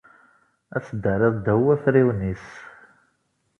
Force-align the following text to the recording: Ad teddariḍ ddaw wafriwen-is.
Ad 0.75 0.83
teddariḍ 0.83 1.33
ddaw 1.37 1.61
wafriwen-is. 1.65 2.45